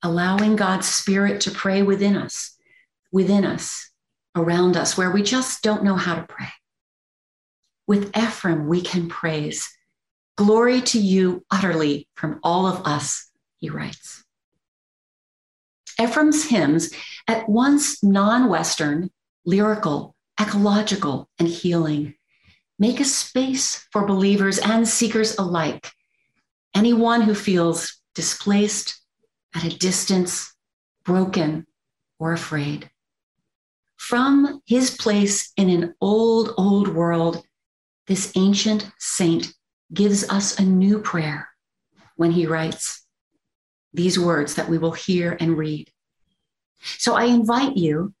allowing 0.03 0.55
God's 0.55 0.87
Spirit 0.87 1.41
to 1.41 1.51
pray 1.51 1.81
within 1.81 2.17
us, 2.17 2.57
within 3.11 3.45
us, 3.45 3.89
around 4.35 4.75
us, 4.75 4.97
where 4.97 5.11
we 5.11 5.23
just 5.23 5.63
don't 5.63 5.83
know 5.83 5.95
how 5.95 6.15
to 6.15 6.23
pray. 6.27 6.49
With 7.89 8.11
Ephrem, 8.11 8.67
we 8.67 8.81
can 8.81 9.09
praise 9.09 9.67
Glory 10.37 10.79
to 10.79 10.99
you 10.99 11.43
utterly 11.49 12.07
from 12.13 12.39
all 12.43 12.67
of 12.67 12.85
us, 12.85 13.31
he 13.57 13.71
writes. 13.71 14.23
Ephrem's 15.97 16.45
hymns, 16.45 16.91
at 17.27 17.49
once 17.49 18.03
non 18.03 18.47
Western, 18.47 19.09
lyrical, 19.43 20.15
ecological, 20.39 21.31
and 21.39 21.47
healing, 21.47 22.13
make 22.77 22.99
a 22.99 23.05
space 23.05 23.87
for 23.91 24.05
believers 24.05 24.59
and 24.59 24.87
seekers 24.87 25.39
alike. 25.39 25.91
Anyone 26.75 27.21
who 27.21 27.33
feels 27.33 27.99
displaced, 28.13 29.01
at 29.55 29.63
a 29.63 29.75
distance, 29.75 30.53
broken, 31.03 31.65
or 32.19 32.33
afraid. 32.33 32.91
From 33.97 34.61
his 34.67 34.91
place 34.91 35.51
in 35.57 35.71
an 35.71 35.95
old, 35.99 36.53
old 36.55 36.87
world, 36.89 37.43
this 38.09 38.33
ancient 38.35 38.89
saint 38.97 39.53
gives 39.93 40.27
us 40.29 40.57
a 40.57 40.63
new 40.63 40.99
prayer 40.99 41.47
when 42.15 42.31
he 42.31 42.47
writes 42.47 43.05
these 43.93 44.19
words 44.19 44.55
that 44.55 44.67
we 44.67 44.79
will 44.79 44.91
hear 44.91 45.37
and 45.39 45.57
read. 45.57 45.87
So 46.97 47.13
I 47.13 47.25
invite 47.25 47.77
you 47.77 48.15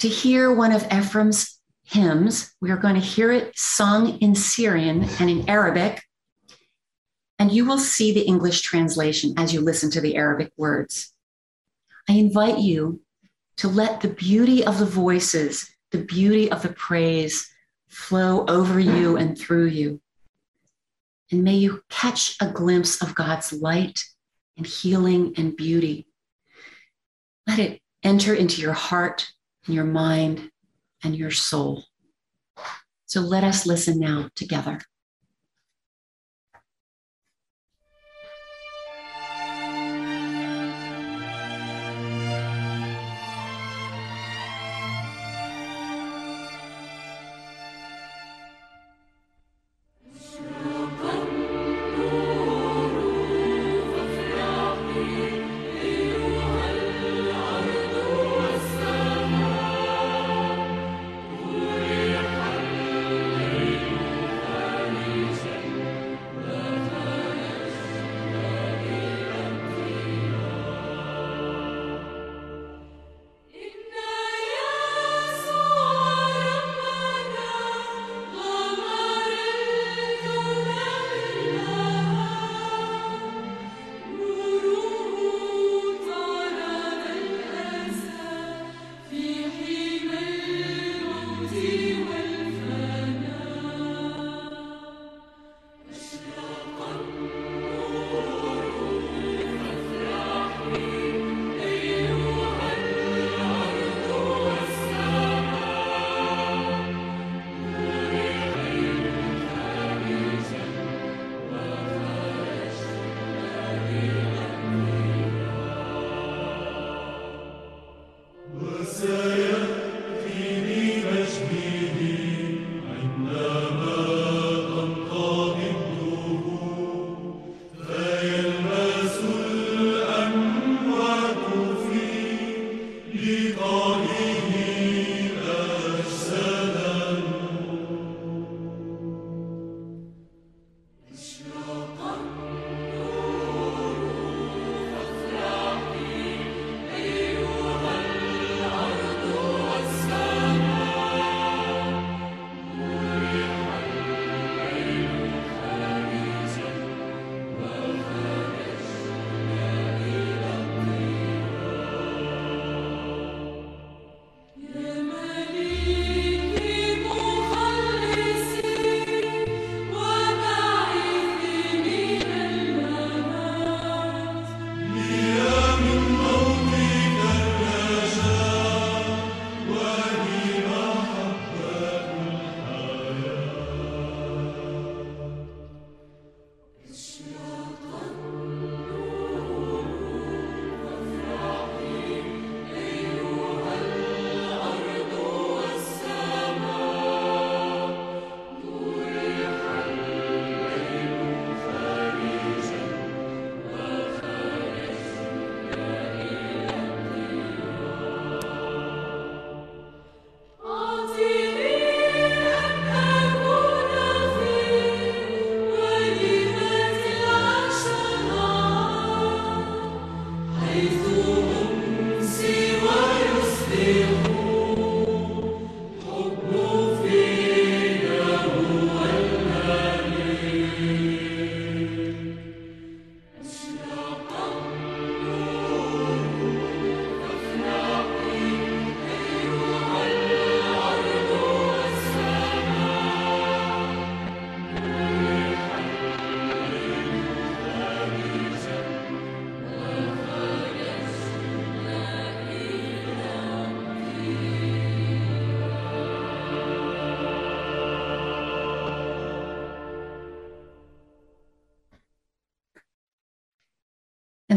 to 0.00 0.08
hear 0.08 0.52
one 0.52 0.72
of 0.72 0.86
Ephrem's 0.90 1.58
hymns. 1.84 2.54
We 2.60 2.70
are 2.70 2.76
going 2.76 2.96
to 2.96 3.00
hear 3.00 3.32
it 3.32 3.58
sung 3.58 4.18
in 4.18 4.34
Syriac 4.34 5.18
and 5.18 5.30
in 5.30 5.48
Arabic. 5.48 6.02
And 7.38 7.50
you 7.50 7.64
will 7.64 7.78
see 7.78 8.12
the 8.12 8.26
English 8.26 8.60
translation 8.60 9.34
as 9.38 9.54
you 9.54 9.62
listen 9.62 9.90
to 9.92 10.02
the 10.02 10.16
Arabic 10.16 10.52
words. 10.58 11.14
I 12.10 12.12
invite 12.12 12.58
you 12.58 13.00
to 13.56 13.68
let 13.68 14.02
the 14.02 14.08
beauty 14.08 14.62
of 14.66 14.78
the 14.78 14.84
voices, 14.84 15.70
the 15.92 16.04
beauty 16.04 16.50
of 16.50 16.60
the 16.62 16.74
praise 16.74 17.53
flow 17.94 18.44
over 18.46 18.80
you 18.80 19.16
and 19.16 19.38
through 19.38 19.66
you. 19.66 20.00
And 21.30 21.44
may 21.44 21.54
you 21.54 21.82
catch 21.88 22.36
a 22.40 22.50
glimpse 22.50 23.00
of 23.02 23.14
God's 23.14 23.52
light 23.52 24.04
and 24.56 24.66
healing 24.66 25.34
and 25.36 25.56
beauty. 25.56 26.06
Let 27.46 27.58
it 27.58 27.80
enter 28.02 28.34
into 28.34 28.60
your 28.60 28.72
heart 28.72 29.28
and 29.66 29.74
your 29.74 29.84
mind 29.84 30.50
and 31.02 31.16
your 31.16 31.30
soul. 31.30 31.84
So 33.06 33.20
let 33.20 33.44
us 33.44 33.66
listen 33.66 34.00
now 34.00 34.28
together. 34.34 34.80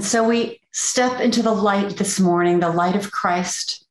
So 0.07 0.27
we 0.27 0.61
step 0.71 1.19
into 1.19 1.41
the 1.41 1.51
light 1.51 1.97
this 1.97 2.19
morning, 2.19 2.59
the 2.59 2.69
light 2.69 2.95
of 2.95 3.11
Christ, 3.11 3.85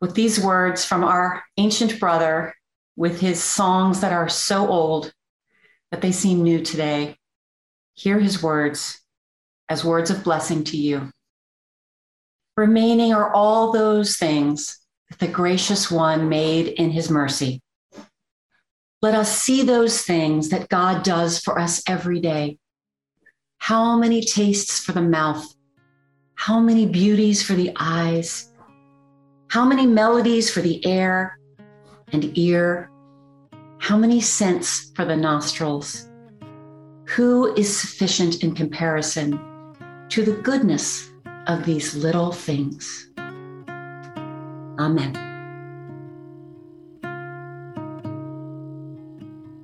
with 0.00 0.14
these 0.14 0.38
words 0.38 0.84
from 0.84 1.02
our 1.02 1.42
ancient 1.56 1.98
brother, 1.98 2.54
with 2.94 3.20
his 3.20 3.42
songs 3.42 4.00
that 4.00 4.12
are 4.12 4.28
so 4.28 4.68
old 4.68 5.12
that 5.90 6.02
they 6.02 6.12
seem 6.12 6.42
new 6.42 6.62
today. 6.62 7.16
Hear 7.94 8.20
his 8.20 8.42
words 8.42 9.00
as 9.68 9.84
words 9.84 10.10
of 10.10 10.24
blessing 10.24 10.64
to 10.64 10.76
you. 10.76 11.10
Remaining 12.56 13.14
are 13.14 13.32
all 13.32 13.72
those 13.72 14.16
things 14.16 14.78
that 15.08 15.18
the 15.20 15.28
gracious 15.28 15.90
one 15.90 16.28
made 16.28 16.66
in 16.66 16.90
his 16.90 17.10
mercy. 17.10 17.62
Let 19.00 19.14
us 19.14 19.40
see 19.40 19.62
those 19.62 20.02
things 20.02 20.48
that 20.50 20.68
God 20.68 21.02
does 21.02 21.38
for 21.38 21.58
us 21.58 21.82
every 21.88 22.20
day. 22.20 22.58
How 23.58 23.96
many 23.96 24.22
tastes 24.22 24.78
for 24.78 24.92
the 24.92 25.02
mouth, 25.02 25.54
how 26.34 26.58
many 26.60 26.86
beauties 26.86 27.42
for 27.42 27.54
the 27.54 27.72
eyes, 27.78 28.52
how 29.48 29.64
many 29.64 29.86
melodies 29.86 30.50
for 30.50 30.60
the 30.60 30.84
air 30.86 31.38
and 32.12 32.36
ear, 32.38 32.90
how 33.78 33.96
many 33.96 34.20
scents 34.20 34.90
for 34.94 35.04
the 35.04 35.16
nostrils. 35.16 36.08
Who 37.06 37.54
is 37.54 37.74
sufficient 37.74 38.42
in 38.42 38.54
comparison 38.54 39.40
to 40.10 40.24
the 40.24 40.42
goodness 40.42 41.10
of 41.46 41.64
these 41.64 41.94
little 41.94 42.32
things? 42.32 43.10
Amen. 44.78 45.24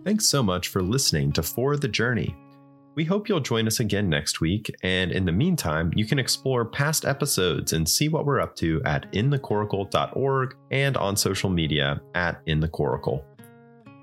Thanks 0.04 0.26
so 0.26 0.42
much 0.42 0.68
for 0.68 0.82
listening 0.82 1.32
to 1.32 1.42
For 1.42 1.76
the 1.76 1.88
Journey. 1.88 2.34
We 2.94 3.04
hope 3.04 3.28
you'll 3.28 3.40
join 3.40 3.66
us 3.66 3.80
again 3.80 4.08
next 4.08 4.40
week, 4.40 4.72
and 4.84 5.10
in 5.10 5.24
the 5.24 5.32
meantime, 5.32 5.92
you 5.96 6.06
can 6.06 6.20
explore 6.20 6.64
past 6.64 7.04
episodes 7.04 7.72
and 7.72 7.88
see 7.88 8.08
what 8.08 8.24
we're 8.24 8.40
up 8.40 8.54
to 8.56 8.80
at 8.84 9.10
inthecoracle.org 9.12 10.56
and 10.70 10.96
on 10.96 11.16
social 11.16 11.50
media 11.50 12.00
at 12.14 12.40
inthecoracle. 12.46 13.24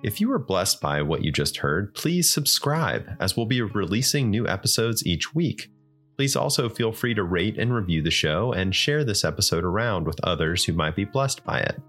If 0.04 0.20
you 0.20 0.28
were 0.28 0.40
blessed 0.40 0.82
by 0.82 1.02
what 1.04 1.24
you 1.24 1.32
just 1.32 1.58
heard, 1.58 1.94
please 1.94 2.30
subscribe 2.30 3.08
as 3.22 3.38
we'll 3.38 3.46
be 3.46 3.62
releasing 3.62 4.30
new 4.30 4.46
episodes 4.46 5.06
each 5.06 5.34
week. 5.34 5.72
Please 6.18 6.36
also 6.36 6.68
feel 6.68 6.92
free 6.92 7.14
to 7.14 7.24
rate 7.24 7.58
and 7.58 7.74
review 7.74 8.02
the 8.02 8.12
show 8.12 8.52
and 8.52 8.76
share 8.76 9.06
this 9.06 9.24
episode 9.24 9.64
around 9.64 10.06
with 10.06 10.20
others 10.24 10.66
who 10.66 10.74
might 10.74 10.98
be 10.98 11.06
blessed 11.06 11.46
by 11.46 11.60
it. 11.60 11.80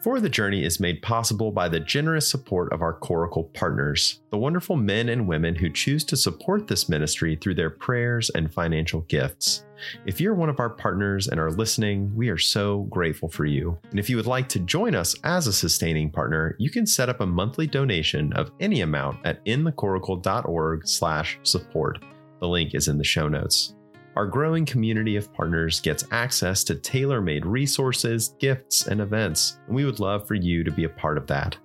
For 0.00 0.20
the 0.20 0.28
Journey 0.28 0.62
is 0.62 0.78
made 0.78 1.02
possible 1.02 1.50
by 1.50 1.68
the 1.68 1.80
generous 1.80 2.30
support 2.30 2.72
of 2.72 2.82
our 2.82 2.94
Coracle 2.94 3.52
partners, 3.52 4.20
the 4.30 4.38
wonderful 4.38 4.76
men 4.76 5.08
and 5.08 5.26
women 5.26 5.56
who 5.56 5.70
choose 5.70 6.04
to 6.04 6.16
support 6.16 6.68
this 6.68 6.88
ministry 6.88 7.34
through 7.34 7.56
their 7.56 7.70
prayers 7.70 8.30
and 8.30 8.54
financial 8.54 9.00
gifts. 9.02 9.64
If 10.06 10.20
you're 10.20 10.36
one 10.36 10.50
of 10.50 10.60
our 10.60 10.70
partners 10.70 11.26
and 11.26 11.40
are 11.40 11.50
listening, 11.50 12.14
we 12.14 12.28
are 12.28 12.38
so 12.38 12.82
grateful 12.84 13.28
for 13.28 13.44
you. 13.44 13.76
And 13.90 13.98
if 13.98 14.08
you 14.08 14.14
would 14.16 14.28
like 14.28 14.48
to 14.50 14.60
join 14.60 14.94
us 14.94 15.16
as 15.24 15.48
a 15.48 15.52
sustaining 15.52 16.12
partner, 16.12 16.54
you 16.60 16.70
can 16.70 16.86
set 16.86 17.08
up 17.08 17.20
a 17.20 17.26
monthly 17.26 17.66
donation 17.66 18.32
of 18.34 18.52
any 18.60 18.82
amount 18.82 19.26
at 19.26 19.44
inthecoracle.org/support. 19.46 22.04
The 22.40 22.48
link 22.48 22.76
is 22.76 22.86
in 22.86 22.98
the 22.98 23.04
show 23.04 23.26
notes. 23.26 23.74
Our 24.18 24.26
growing 24.26 24.66
community 24.66 25.14
of 25.14 25.32
partners 25.32 25.78
gets 25.78 26.02
access 26.10 26.64
to 26.64 26.74
tailor 26.74 27.20
made 27.20 27.46
resources, 27.46 28.34
gifts, 28.40 28.88
and 28.88 29.00
events, 29.00 29.60
and 29.68 29.76
we 29.76 29.84
would 29.84 30.00
love 30.00 30.26
for 30.26 30.34
you 30.34 30.64
to 30.64 30.72
be 30.72 30.82
a 30.82 30.88
part 30.88 31.16
of 31.16 31.28
that. 31.28 31.56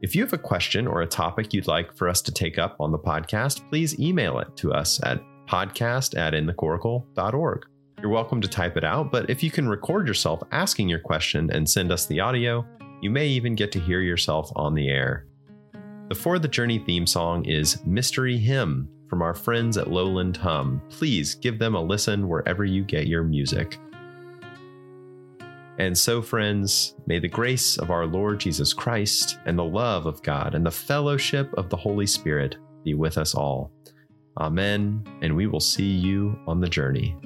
If 0.00 0.16
you 0.16 0.22
have 0.22 0.32
a 0.32 0.38
question 0.38 0.86
or 0.86 1.02
a 1.02 1.06
topic 1.06 1.52
you'd 1.52 1.66
like 1.66 1.94
for 1.94 2.08
us 2.08 2.22
to 2.22 2.32
take 2.32 2.56
up 2.56 2.76
on 2.80 2.90
the 2.90 2.98
podcast, 2.98 3.68
please 3.68 4.00
email 4.00 4.38
it 4.38 4.56
to 4.56 4.72
us 4.72 4.98
at 5.02 5.22
podcast 5.46 6.16
at 6.16 6.32
inthecoracle.org. 6.32 7.66
You're 8.00 8.10
welcome 8.10 8.40
to 8.40 8.48
type 8.48 8.78
it 8.78 8.84
out, 8.84 9.12
but 9.12 9.28
if 9.28 9.42
you 9.42 9.50
can 9.50 9.68
record 9.68 10.08
yourself 10.08 10.42
asking 10.50 10.88
your 10.88 11.00
question 11.00 11.50
and 11.50 11.68
send 11.68 11.92
us 11.92 12.06
the 12.06 12.18
audio, 12.18 12.66
you 13.02 13.10
may 13.10 13.26
even 13.26 13.54
get 13.54 13.72
to 13.72 13.78
hear 13.78 14.00
yourself 14.00 14.50
on 14.56 14.74
the 14.74 14.88
air. 14.88 15.26
The 16.08 16.14
For 16.14 16.38
the 16.38 16.48
Journey 16.48 16.78
theme 16.78 17.06
song 17.06 17.44
is 17.44 17.84
Mystery 17.84 18.38
Hymn 18.38 18.88
from 19.08 19.22
our 19.22 19.34
friends 19.34 19.76
at 19.76 19.90
Lowland 19.90 20.36
Hum. 20.36 20.82
Please 20.90 21.34
give 21.34 21.58
them 21.58 21.74
a 21.74 21.82
listen 21.82 22.28
wherever 22.28 22.64
you 22.64 22.84
get 22.84 23.06
your 23.06 23.24
music. 23.24 23.78
And 25.78 25.96
so, 25.96 26.20
friends, 26.20 26.96
may 27.06 27.20
the 27.20 27.28
grace 27.28 27.78
of 27.78 27.90
our 27.90 28.04
Lord 28.04 28.40
Jesus 28.40 28.72
Christ 28.72 29.38
and 29.46 29.58
the 29.58 29.64
love 29.64 30.06
of 30.06 30.22
God 30.22 30.54
and 30.54 30.66
the 30.66 30.70
fellowship 30.70 31.52
of 31.54 31.70
the 31.70 31.76
Holy 31.76 32.06
Spirit 32.06 32.56
be 32.84 32.94
with 32.94 33.16
us 33.16 33.34
all. 33.34 33.70
Amen. 34.38 35.04
And 35.22 35.36
we 35.36 35.46
will 35.46 35.60
see 35.60 35.90
you 35.90 36.38
on 36.46 36.60
the 36.60 36.68
journey. 36.68 37.16